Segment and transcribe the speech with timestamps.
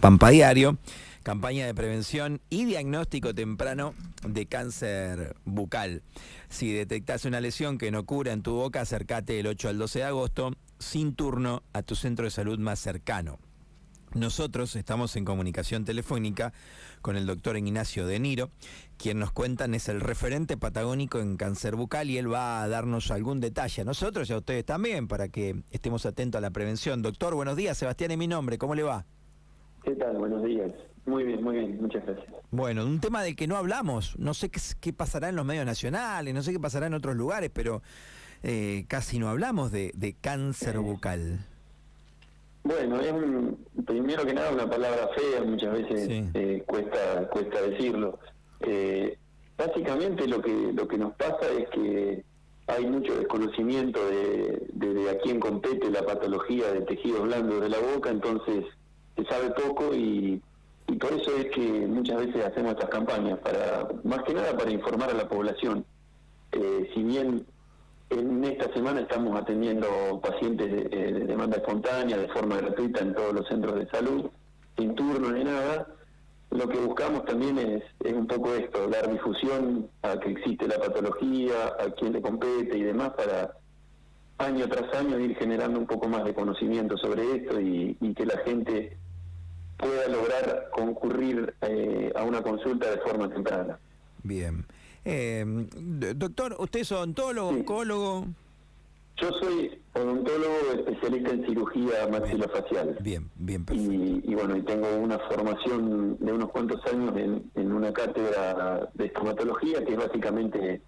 [0.00, 0.76] Pampa Diario,
[1.22, 3.94] campaña de prevención y diagnóstico temprano
[4.26, 6.02] de cáncer bucal.
[6.48, 10.00] Si detectas una lesión que no cura en tu boca, acércate del 8 al 12
[10.00, 13.38] de agosto sin turno a tu centro de salud más cercano.
[14.14, 16.52] Nosotros estamos en comunicación telefónica
[17.00, 18.50] con el doctor Ignacio De Niro,
[18.96, 23.12] quien nos cuentan es el referente patagónico en cáncer bucal y él va a darnos
[23.12, 27.00] algún detalle a nosotros y a ustedes también para que estemos atentos a la prevención.
[27.00, 29.06] Doctor, buenos días, Sebastián es mi nombre, ¿cómo le va?
[29.88, 30.18] ¿Qué tal?
[30.18, 30.70] Buenos días.
[31.06, 32.26] Muy bien, muy bien, muchas gracias.
[32.50, 36.34] Bueno, un tema del que no hablamos, no sé qué, pasará en los medios nacionales,
[36.34, 37.80] no sé qué pasará en otros lugares, pero
[38.42, 41.38] eh, casi no hablamos de, cáncer bucal.
[42.64, 43.14] Bueno, es
[43.86, 48.18] primero que nada una palabra fea, muchas veces eh, cuesta cuesta decirlo.
[48.60, 49.16] Eh,
[49.56, 52.24] básicamente lo que lo que nos pasa es que
[52.66, 57.78] hay mucho desconocimiento de, de a quién compete la patología de tejidos blandos de la
[57.78, 58.66] boca, entonces
[59.18, 60.40] se sabe poco y,
[61.00, 65.10] por eso es que muchas veces hacemos estas campañas, para más que nada para informar
[65.10, 65.84] a la población.
[66.52, 67.44] Eh, si bien
[68.08, 69.86] en esta semana estamos atendiendo
[70.22, 74.30] pacientes de, demanda espontánea, de forma gratuita en todos los centros de salud,
[74.78, 75.88] sin turno ni nada,
[76.50, 80.78] lo que buscamos también es, es un poco esto, dar difusión a que existe la
[80.78, 83.56] patología, a quién le compete y demás para
[84.38, 88.38] año tras año ir generando un poco más de conocimiento sobre esto y que la
[88.38, 88.96] gente
[89.78, 93.78] pueda lograr concurrir eh, a una consulta de forma temprana.
[94.22, 94.66] Bien.
[95.04, 95.44] Eh,
[96.16, 98.26] doctor, ¿usted es odontólogo, oncólogo?
[99.20, 102.96] Yo soy odontólogo especialista en cirugía maxilofacial.
[103.00, 103.92] Bien, bien, perfecto.
[103.92, 109.06] Y, bueno, y tengo una formación de unos cuantos años en, en una cátedra de
[109.06, 110.80] estomatología, que es básicamente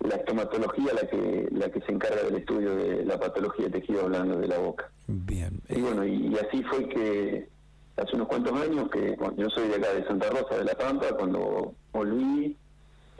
[0.00, 4.06] la estomatología la que la que se encarga del estudio de la patología de tejido
[4.06, 4.90] blando de la boca.
[5.06, 5.60] Bien.
[5.68, 7.48] Y bueno, y así fue que
[7.96, 11.06] hace unos cuantos años que yo soy de acá de Santa Rosa de la Pampa,
[11.16, 12.56] cuando volví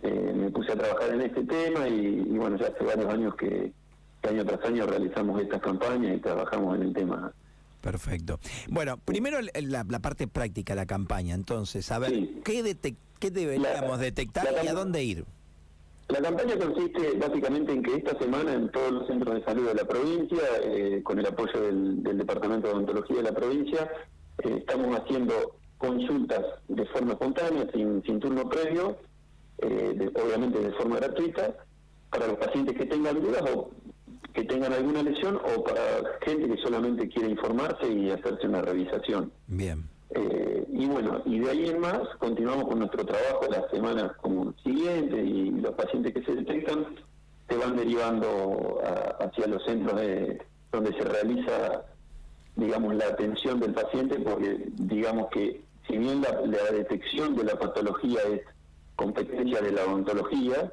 [0.02, 3.72] eh, me puse a trabajar en este tema y, bueno, ya hace varios años que,
[4.28, 7.32] año tras año realizamos estas campañas y trabajamos en el tema.
[7.80, 8.40] Perfecto.
[8.68, 12.12] Bueno, primero la, parte práctica, la campaña, entonces, a ver,
[12.44, 12.76] ¿qué,
[13.20, 15.24] ¿qué deberíamos detectar y a dónde ir?
[16.08, 19.74] La campaña consiste básicamente en que esta semana en todos los centros de salud de
[19.74, 23.90] la provincia, eh, con el apoyo del, del Departamento de Odontología de la provincia,
[24.44, 28.96] eh, estamos haciendo consultas de forma espontánea, sin, sin turno previo,
[29.58, 31.54] eh, obviamente de forma gratuita,
[32.10, 33.70] para los pacientes que tengan dudas o
[34.32, 35.80] que tengan alguna lesión o para
[36.22, 39.32] gente que solamente quiere informarse y hacerse una revisación.
[39.46, 39.88] Bien.
[40.10, 44.54] Eh, y bueno, y de ahí en más continuamos con nuestro trabajo las semanas como
[44.62, 46.86] siguiente y los pacientes que se detectan
[47.48, 48.80] se van derivando
[49.20, 50.38] hacia los centros de,
[50.72, 51.84] donde se realiza
[52.56, 56.32] digamos, la atención del paciente, porque digamos que si bien la,
[56.72, 58.40] detección de la patología es
[58.96, 60.72] competencia de la odontología,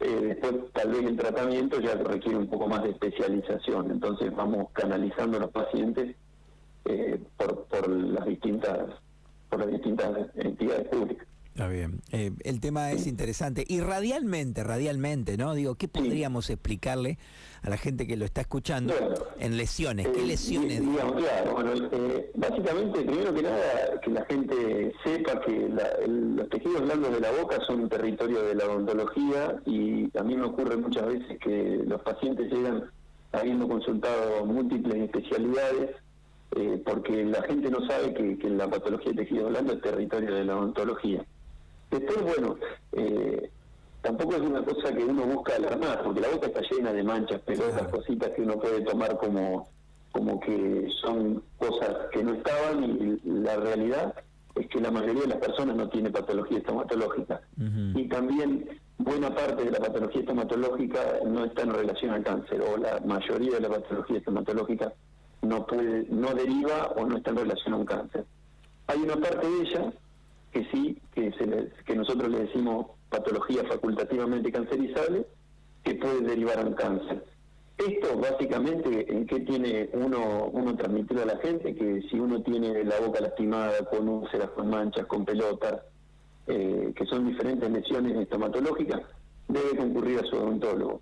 [0.00, 3.90] eh, después tal vez el tratamiento ya requiere un poco más de especialización.
[3.90, 6.16] Entonces vamos canalizando a los pacientes
[6.84, 8.90] eh, por, por las distintas
[9.48, 11.26] por las distintas entidades públicas.
[11.60, 12.00] Está bien.
[12.10, 13.66] Eh, el tema es interesante.
[13.68, 15.52] Y radialmente, radialmente, ¿no?
[15.52, 17.18] Digo, ¿qué podríamos explicarle
[17.60, 18.94] a la gente que lo está escuchando
[19.38, 20.08] en lesiones?
[20.08, 20.80] ¿Qué eh, lesiones?
[20.80, 25.68] Digamos, claro, bueno, eh, básicamente, primero que nada, que la gente sepa que
[26.08, 30.36] los tejidos blandos de la boca son un territorio de la odontología y a mí
[30.36, 32.90] me ocurre muchas veces que los pacientes llegan
[33.32, 35.90] habiendo consultado múltiples especialidades
[36.86, 40.44] porque la gente no sabe que, que la patología de tejido blando es territorio de
[40.46, 41.22] la odontología.
[41.90, 42.56] Después, bueno,
[42.92, 43.50] eh,
[44.02, 47.40] tampoco es una cosa que uno busca alarmar, porque la boca está llena de manchas,
[47.40, 49.68] pelotas, cositas que uno puede tomar como,
[50.12, 54.14] como que son cosas que no estaban y la realidad
[54.54, 57.40] es que la mayoría de las personas no tiene patología estomatológica.
[57.94, 58.68] Y también
[58.98, 63.54] buena parte de la patología estomatológica no está en relación al cáncer, o la mayoría
[63.54, 64.92] de la patología estomatológica
[65.42, 68.24] no puede, no deriva o no está en relación a un cáncer.
[68.86, 69.92] Hay una parte de ella
[70.52, 75.26] que sí, que, se que nosotros le decimos patología facultativamente cancerizable,
[75.84, 77.24] que puede derivar a un cáncer.
[77.78, 82.84] Esto básicamente en qué tiene uno, uno transmitido a la gente, que si uno tiene
[82.84, 85.82] la boca lastimada con úlceras, con manchas, con pelotas,
[86.46, 89.00] eh, que son diferentes lesiones estomatológicas,
[89.48, 91.00] debe concurrir a su odontólogo.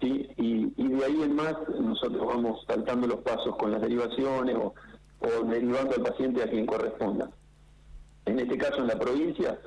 [0.00, 0.28] ¿sí?
[0.36, 5.44] Y, y, de ahí en más nosotros vamos saltando los pasos con las derivaciones o
[5.44, 7.30] derivando al paciente a quien corresponda
[8.30, 9.58] en este caso en la provincia,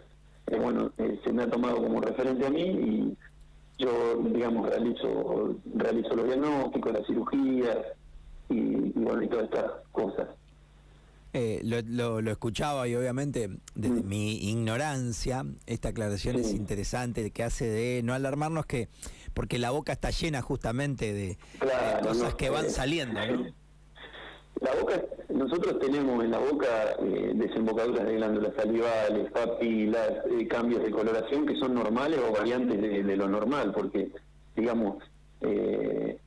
[0.47, 3.17] eh, bueno, eh, se me ha tomado como referente a mí y
[3.77, 7.77] yo, digamos, realizo, realizo los diagnósticos, las cirugías
[8.49, 10.27] y, bueno, y todas estas cosas.
[11.35, 14.07] Eh, lo, lo, escuchaba y obviamente desde mm.
[14.07, 18.87] mi ignorancia, esta aclaración es interesante que hace de no alarmarnos que,
[19.33, 21.37] porque la boca está llena justamente de,
[22.03, 23.47] cosas que van saliendo, ¿no?
[24.61, 26.67] La boca, nosotros tenemos en la boca
[26.99, 32.79] eh, desembocaduras de glándulas salivales, papilas, eh, cambios de coloración que son normales o variantes
[32.81, 34.11] de, lo normal, porque,
[34.55, 35.03] digamos,
[35.41, 36.17] eh,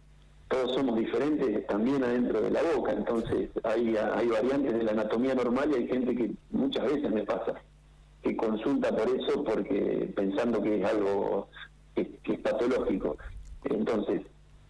[0.49, 5.34] todos somos diferentes también adentro de la boca, entonces hay, hay variantes de la anatomía
[5.34, 7.55] normal y hay gente que muchas veces me pasa
[8.23, 11.49] que consulta por eso porque pensando que es algo
[11.94, 13.17] que es patológico.
[13.64, 14.23] Entonces,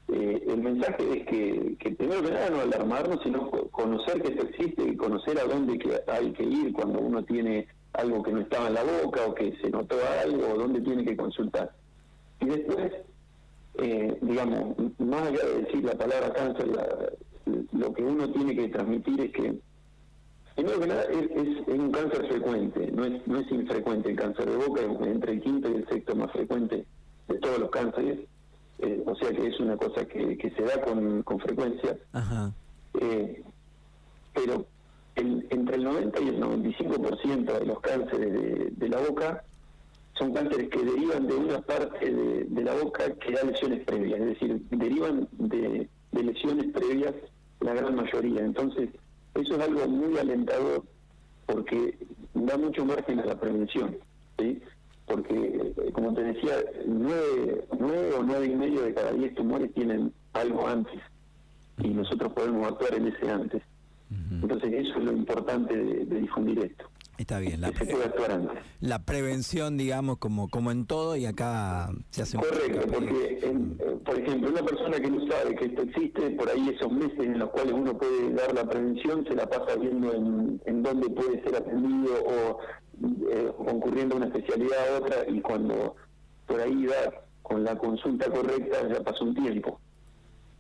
[0.08, 4.85] eh, el mensaje es que, primero que nada no alarmarnos, sino conocer que esto existe
[4.85, 8.69] y conocer a dónde que hay que ir cuando uno tiene algo que no estaba
[8.69, 11.73] en la boca o que se notó algo o dónde tiene que consultar.
[12.41, 12.93] Y después,
[13.79, 16.69] eh, digamos, más allá de decir la palabra cáncer,
[17.73, 19.58] lo que uno tiene que transmitir es que,
[20.55, 24.56] primero que nada, es, un cáncer frecuente, no es, no es infrecuente el cáncer de
[24.56, 26.87] boca, es entre el quinto y el sexto más frecuente
[27.26, 28.20] de todos los cánceres
[28.78, 31.96] eh, o sea que es una cosa que, que se da con, con frecuencia.
[33.00, 33.43] Eh,
[34.34, 34.67] pero
[35.17, 39.44] entre el 90 y el 95% de los cánceres de, la boca
[40.19, 44.26] son cánceres que derivan de una parte de, la boca que da lesiones previas, es
[44.26, 47.14] decir, derivan de, de lesiones previas
[47.61, 48.43] la gran mayoría.
[48.43, 48.90] Entonces,
[49.34, 50.84] eso es algo muy alentador
[51.46, 51.99] porque
[52.34, 53.96] da mucho margen a la prevención.
[54.38, 54.61] ¿sí?
[55.06, 56.55] Porque, eh, como te decía,
[56.87, 61.00] nueve, nueve o nueve y medio de cada diez tumores tienen algo antes
[61.79, 63.62] y nosotros podemos actuar en ese antes.
[64.31, 66.88] Entonces eso es lo importante de, difundir esto.
[67.19, 67.73] Está bien, la,
[68.81, 74.19] la prevención, digamos, como como en todo y acá se hace Correcto, porque, eh, por
[74.19, 77.51] ejemplo, una persona que no sabe que esto existe, por ahí esos meses en los
[77.51, 81.57] cuales uno puede dar la prevención, se la pasa viendo en, en dónde puede ser
[81.57, 82.59] atendido o
[83.31, 85.97] eh, concurriendo a una especialidad a otra y cuando
[86.47, 89.81] por ahí da con la consulta correcta ya pasó un tiempo.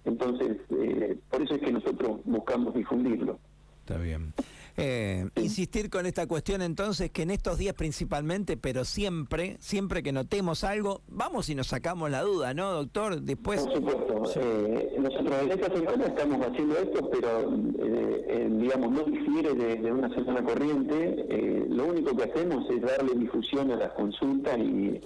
[0.04, 3.38] Entonces, eh, por eso es que nosotros buscamos difundirlo.
[3.80, 4.32] Está bien.
[4.78, 10.12] Eh, insistir con esta cuestión entonces que en estos días principalmente, pero siempre, siempre que
[10.12, 13.22] notemos algo, vamos y nos sacamos la duda, ¿no, doctor?
[13.22, 13.62] Después.
[13.62, 14.40] Por supuesto.
[14.40, 20.12] Eh, nosotros en esta semana estamos haciendo esto, pero eh, digamos no difiere de, una
[20.14, 21.66] semana corriente.
[21.70, 25.00] lo único que hacemos es darle difusión a las consultas y,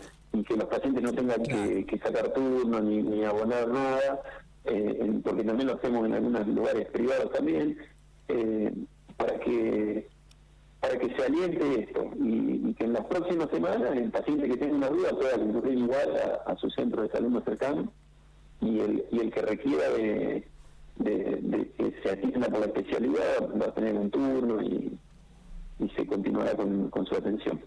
[0.46, 4.22] que los pacientes no tengan que, sacar turno ni, ni abonar nada,
[5.22, 7.76] porque también lo hacemos en algunos lugares privados también.
[8.30, 8.72] Eh,
[9.20, 10.08] para que
[10.80, 14.76] para que se aliente esto y, que en las próximas semanas el paciente que tenga
[14.76, 17.92] una duda pueda recurrir igual a, su centro de salud más cercano
[18.62, 20.48] y el, y el que requiera de,
[21.04, 24.98] que se atienda por la especialidad va a tener un turno y,
[25.80, 27.60] y se continuará con su atención.